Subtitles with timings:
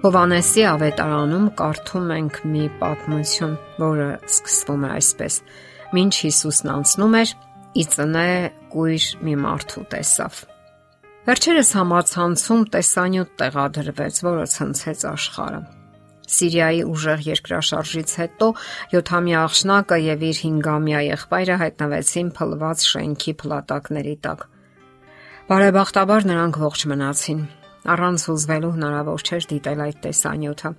[0.00, 3.50] Հովանեսի ավետարանում կարդում ենք մի պատմություն,
[3.82, 5.34] որը սկսվում է այսպես.
[5.92, 7.32] Մինչ Հիսուսն անցնում էր,
[7.76, 8.30] ի ծնե
[8.72, 10.40] կույր մի մարդու տեսավ։
[11.28, 15.60] Վերջերս համացանցում տեսանյութ տեղադրվեց, որը ցնցեց աշխարհը։
[16.30, 18.50] Սիրիայի ուժեղ երկրաշարժից հետո
[18.96, 24.50] 7-ամյա աղջնակը եւ իր 5-ամյա եղբայրը հայտնվեցին փլված շենքի փլատակների տակ։
[25.50, 27.40] Բարեբախտաբար նրանք ողջ մնացին,
[27.88, 30.72] Առանց հուզվելու հնարավոր չէր դիտել այդ տեսանյութը։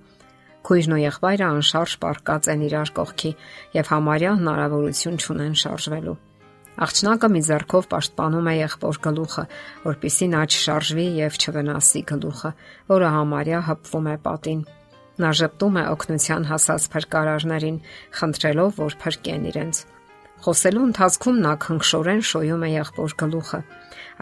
[0.62, 3.32] Քույրն ու եղբայրը անշարժ պարկած են իրար կողքի
[3.74, 6.20] եւ համարյա հնարավորություն չունեն շարժվելու։
[6.82, 9.42] Աղջնակը մի ձեռքով պաշտպանում է եղբոր գլուխը,
[9.82, 12.52] որpիսի նա չշարժվի եւ չվնասի գլուխը,
[12.92, 14.62] որը համարյա հպվում է պատին։
[15.22, 17.82] Նա ճպտում է օգնության հասած փրկարարներին,
[18.22, 19.82] խնդրելով, որ փրկեն իրենց։
[20.42, 23.58] Խոսելու ընթացքում նա քնքշորեն շոյում է եղբոր գլուխը։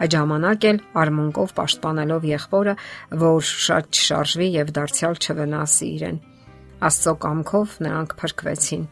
[0.01, 2.75] Այդ ժամանակ էլ արմունկով պաշտպանելով եղբորը,
[3.23, 6.19] որ շատ չշարժվի եւ դարձյալ չվնասի իրեն։
[6.91, 8.85] Աստծո կամքով նրանք փրկվեցին։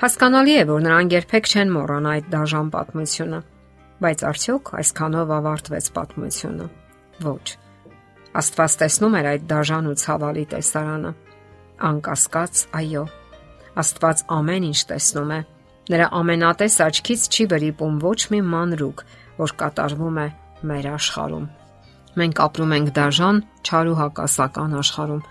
[0.00, 3.40] Հասկանալի է, որ նրանք երբեք չեն մոռանա այդ դաժան պատմությունը,
[4.00, 6.66] բայց արդյոք այսքանով ավարտվեց պատմությունը։
[7.28, 7.46] Ոչ։
[8.40, 11.14] Աստված տեսնում էր այդ դաժան ու ցավալի տեսարանը։
[11.90, 13.06] Անկասկած, այո։
[13.80, 15.40] Աստված ամեն ինչ տեսնում է
[15.90, 19.00] Նրա ամենատես աչքից չի վրիպում ոչ մի մանրուկ,
[19.40, 20.26] որ կատարվում է
[20.70, 21.48] մեր աշխարհում։
[22.20, 25.24] Մենք ապրում ենք դաժան, չար ու հակասական աշխարհում։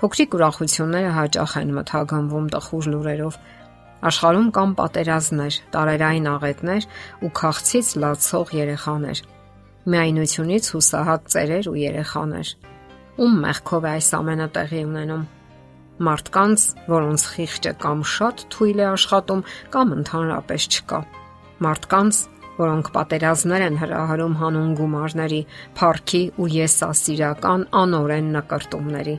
[0.00, 3.38] Փոքրիկ ուրախությունները հաճախ են մթագնվում տխուր լուրերով։
[4.08, 6.90] Աշխարհում կան պատերազմներ, տարերային աղետներ
[7.26, 9.24] ու քաղցից լացող երեխաներ։
[9.92, 12.58] Միայնությունից հուսահատ ծերեր ու երեխաներ։
[13.20, 15.24] Ում մեղքով է այս ամենը տեղի ունենում
[16.06, 19.44] մարդկանց, որոնց խիղճը կամ շատ թույլ է աշխատում,
[19.76, 21.00] կամ ընդհանրապես չկա։
[21.66, 22.20] Մարդկանց,
[22.56, 25.40] որոնք պատերազմներ են հրահարում հանուն գումարների,
[25.76, 29.16] փառքի ու եսասիրական անօրեն նկարտումների,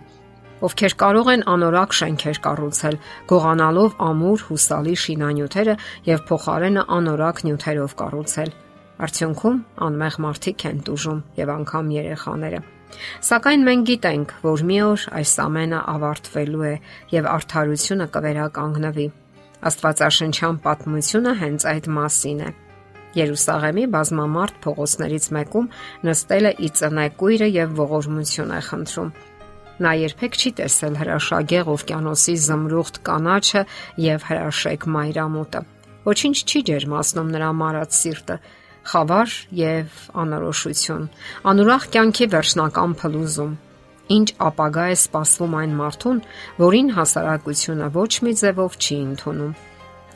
[0.67, 2.95] ովքեր կարող են անորակ շենքեր կառուցել,
[3.29, 5.75] գողանալով ամուր հուսալի շինանյութերը
[6.07, 8.55] եւ փոխարենը անորակ նյութերով կառուցել։
[9.07, 12.63] Արդյունքում անմեղ մարդիկ են դժում եւ անգամ երեխաները։
[13.27, 16.73] Սակայն մենք գիտենք, որ մի օր այս ամենը ավարտվելու է
[17.13, 19.07] եւ արդարությունը կվերականգնվի։
[19.67, 22.51] Աստվածաշնչյան պատմությունը հենց այդ մասին է։
[23.17, 25.71] Երուսաղեմի բազմամարդ փողոցներից մեկում
[26.07, 29.09] նստել է ի ծնեկույրը եւ ողորմություն է խնդրում։
[29.77, 33.61] Նա երբեք չի տեսել հրաշագեղ օվկիանոսի զմրուխտ կանաչը
[34.03, 35.61] եւ հրաշեկ մայրամուտը։
[36.07, 38.37] Ոչինչ չի ջերմացնում նրա մարած սիրտը,
[38.87, 41.07] խավար եւ անորոշություն,
[41.51, 43.55] անուրախ կյանքի վերջնական փլուզում։
[44.17, 46.19] Ինչ ապագա է սպասվում այն մարդուն,
[46.63, 49.57] որին հասարակությունը ոչ մի ձևով չի ընդունում։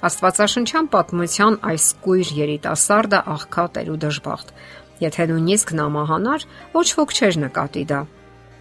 [0.08, 4.54] Աստվածաշնչյան պատմության այս կույր երիտասարդը աղքատ էր ու դժբախտ։
[5.02, 8.00] Եթե նույնիսկ նա մահանար, ոչ ոք չէր նկատի դա։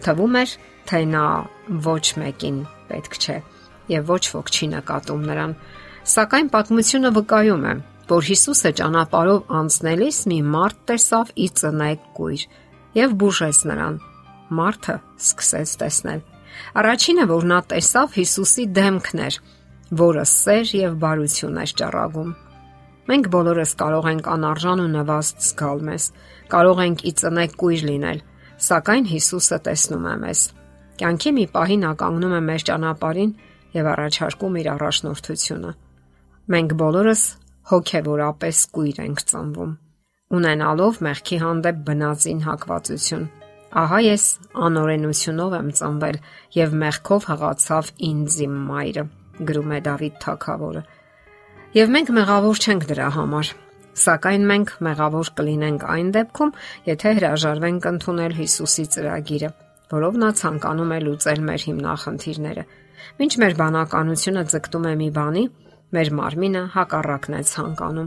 [0.05, 0.53] Թվում էր,
[0.91, 1.25] թե նա
[1.87, 2.59] ոչ մեկին
[2.91, 3.37] պետք չէ
[3.91, 5.55] եւ ոչ ոք չի նկատում նրան։
[6.11, 7.73] Սակայն պատմությունը վկայում է,
[8.11, 12.41] որ Հիսուսը ճանապարով անցնելիս մի մարդ տեսավ ի ծնայք կույր
[12.97, 13.99] եւ բուժեց նրան։
[14.57, 16.23] Մարդը սկսեց տեսնել։
[16.81, 19.37] Առաջինը, որ նա տեսավ Հիսուսի դեմքն էր,
[20.01, 22.33] որը սեր եւ բարություն էր ճառագում։
[23.11, 26.03] Մենք բոլորս կարող ենք անարժան ու նվաստ զգալ մեզ,
[26.51, 28.19] կարող ենք ի ծնեք կույր լինել,
[28.67, 30.41] սակայն Հիսուսը տեսնում է մեզ։
[31.01, 33.31] Կյանքի մի պահի նա կանգնում է մեր ճանապարհին
[33.71, 35.71] եւ առաջարկում իր առաջնորդությունը։
[36.51, 37.23] Մենք բոլորս
[37.69, 39.71] հոգևորապես կույր ենք ծնվում,
[40.37, 43.25] ունենալով մեղքի հանդեպ բնածին հակվածություն։
[43.81, 44.23] Ահա ես
[44.67, 46.17] անօրենությունով եմ ծնվել
[46.57, 49.03] եւ մեղքով հղացավ ինձ իմ մայրը,
[49.51, 50.81] գրում է Դավիթ Թագավորը։
[51.71, 53.51] Եվ մենք մեղավոր չենք դրա համար,
[54.01, 56.51] սակայն մենք մեղավոր կլինենք այն դեպքում,
[56.89, 59.49] եթե հրաժարվենք ընդունել Հիսուսի ծրագիրը,
[59.91, 62.63] որով նա ցանկանում է լուծել մեր հիմնախնդիրները։
[63.21, 65.43] Մինչ մեր բանականությունը ձգտում է մի բանի,
[65.91, 68.05] Մեր մարմինը հակառակն է ցանկանում։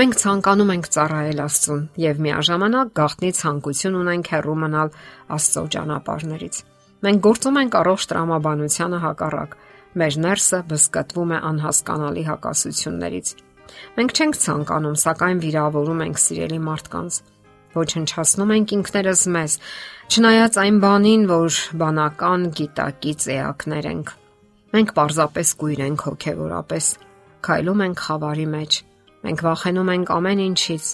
[0.00, 4.92] Մենք ցանկանում ենք ծառայել Աստծուն եւ միաժամանակ գաղտնի ցանկություն ունենք հեռու մնալ
[5.36, 6.60] Աստծո ճանապարհներից։
[7.04, 9.58] Մենք գործում ենք առողջ տրամաբանությանը հակառակ։
[10.00, 13.34] Մեր ներսը բսկտվում է անհասկանալի հակասություններից։
[14.00, 17.20] Մենք չենք ցանկանում, սակայն վիրավորում ենք սիրելի մարդկանց
[17.70, 19.52] ոչնչացնում ենք ինքներս մեզ,
[20.10, 24.10] չնայած այն բանին, որ բանական գիտակից էակներ ենք։
[24.74, 26.88] Մենք պարզապես կույր ենք հոգեվորապես
[27.46, 28.78] քայլում ենք խավարի մեջ։
[29.20, 30.86] Մենք վախենում ենք ամեն ինչից,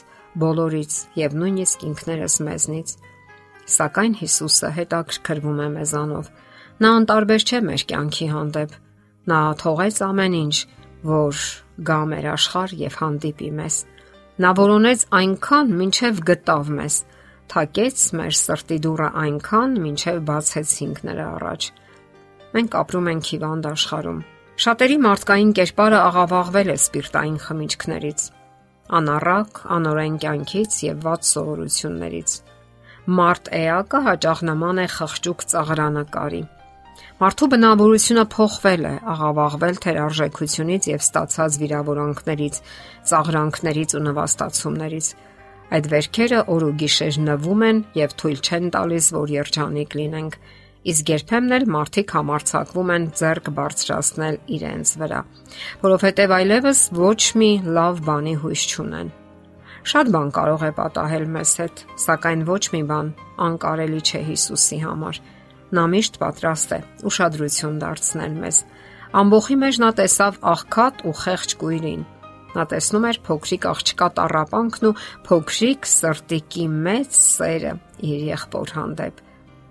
[0.43, 2.95] բոլորից եւ նույնիսկ ինքներս մեզնից։
[3.77, 6.31] Սակայն Հիսուսը հետաքրքրվում է մեզանով։
[6.77, 8.75] Նա անտարբեր չէ մեր կյանքի հանդեպ։
[9.27, 10.57] Նա թողեց ամեն ինչ,
[11.07, 11.41] որ
[11.89, 13.79] գա մեր աշխարհ եւ հանդիպի մեզ։
[14.37, 16.97] Նա որոնեց այնքան, ինչև գտավ մեզ,
[17.53, 21.69] թակեց մեր սրտի դուռը այնքան, ինչև բացեցինք նրա առաջ։
[22.57, 24.21] Մենք ապրում ենք հիվանդ աշխարհում։
[24.57, 28.23] Շատերի մարդկային կերպարը աղավաղվել է սպիրտային խմիչքներից,
[28.99, 32.37] անառակ, անօրեն կյանքից եւ ված սովորություններից։
[33.19, 36.41] Մարտ էակը հաճախ նման է խղճուկ ծաղրանակարի։
[37.21, 42.61] Մարդու բնավորությունը փոխվել է, աղավաղվել թերարժեքությունից եւ ստացած վիրավորանքներից,
[43.13, 45.07] ծաղրանքներից ու նվաստացումներից։
[45.77, 50.41] Այդ վերքերը օր ու գիշեր նվում են եւ թույլ չեն տալիս, որ երջանիկ լինենք։
[50.87, 55.21] Իսկ երբեմն էլ մարդիկ համարցակվում են ձեռք բարձրացնել իրենց վրա,
[55.83, 59.11] որովհետեւ այլևս ոչ մի լավ բանի հույս չունեն։
[59.87, 63.11] Շատ բան կարող է պատահել մեզ հետ, սակայն ոչ մի բան
[63.47, 65.21] անկարելի չէ Հիսուսի համար։
[65.75, 66.81] Նա միշտ պատրաստ է
[67.11, 68.61] ուշադրություն դարձնել մեզ։
[69.27, 72.03] Ամբողջի մեջ նա տեսավ աղքատ ու խեղճ կույրին,
[72.57, 74.97] Նա տեսնում էր փոքրիկ աղջկա տարապանքն ու
[75.27, 77.73] փոքրիկ սրտիկի մեծ սերը
[78.09, 79.26] իր եղբոր հանդեպ։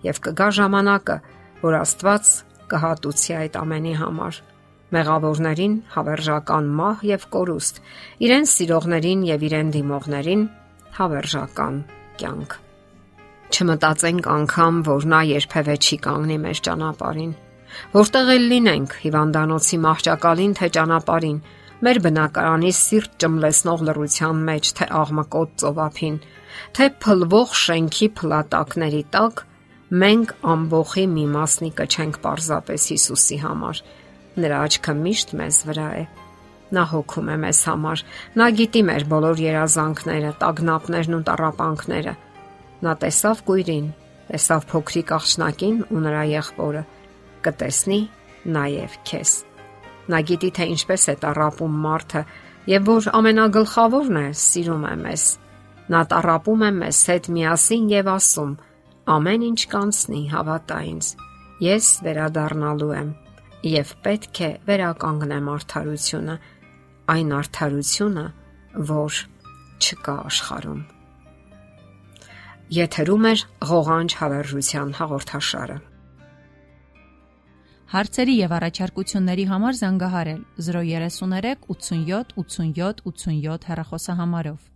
[0.06, 1.16] Եվ կգա ժամանակը,
[1.66, 2.34] որ Աստված
[2.72, 4.44] կհատուցի այդ ամենի համար
[4.96, 7.80] մեղավորներին հավերժական մահ եւ կորուստ,
[8.26, 10.44] իրեն սիրողներին եւ իրեն դիմողներին
[10.98, 11.80] հավերժական
[12.22, 12.56] կյանք։
[13.56, 17.34] Չմտածենք անգամ, որ նա երբևէ չի կանգնի մեր ճանապարհին։
[17.96, 21.40] Որտեղ էլ լինենք, հիվանդանոցի մահճակալին թե ճանապարհին,
[21.86, 26.18] մեր բնակարանի սիրտ ճմլեսնող լռության մեջ, թե աղմկոտ ծովափին,
[26.76, 29.44] թե փլվող շենքի փլատակների տակ,
[29.94, 33.82] մենք ամբողջի մի մասնիկը չենք parzapes Հիսուսի համար։
[34.42, 36.06] Նրա աչքը միշտ մեզ վրա է։
[36.76, 38.04] Նա հոգում է մեզ համար։
[38.42, 42.14] Նա գիտի մեր բոլոր երազանքները, տագնապներն ու տարապանքները։
[42.86, 43.88] Նա տեսավ գույրին,
[44.32, 46.84] տեսավ փոքրիկ աղջնակին ու նրա եղբորը։
[47.46, 48.02] Կտեսնի
[48.58, 49.32] նաև քեզ։
[50.10, 52.22] Նա գիտի թե ինչպես է տարապում մարդը
[52.70, 55.26] եւ որ ամենագլխավորն է սիրում է մեզ։
[55.94, 58.54] Նա տարապում է մեզ հետ միասին եւ ասում.
[59.06, 61.10] Ամեն ինչ կանցնի, հավատա ինձ։
[61.62, 63.12] Ես վերադառնալու եմ
[63.66, 66.36] եւ պետք է վերականգնեմ արդարությունը,
[67.14, 68.26] այն արդարությունը,
[68.90, 69.20] որ
[69.86, 70.82] չկա աշխարհում։
[72.76, 73.34] Եթերում է
[73.70, 75.78] ղողանջ հավերժության հաղորդաշարը։
[77.96, 84.75] Հարցերի եւ առաջարկությունների համար զանգահարել 033 87 87 87 հեռախոսահամարով։